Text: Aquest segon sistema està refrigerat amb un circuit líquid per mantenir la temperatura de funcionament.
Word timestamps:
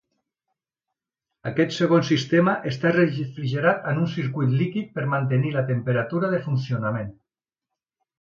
Aquest 1.49 1.73
segon 1.75 2.05
sistema 2.07 2.55
està 2.71 2.93
refrigerat 2.95 3.85
amb 3.91 4.01
un 4.05 4.09
circuit 4.15 4.55
líquid 4.63 4.89
per 4.95 5.05
mantenir 5.13 5.53
la 5.57 5.63
temperatura 5.69 6.33
de 6.33 6.41
funcionament. 6.47 7.13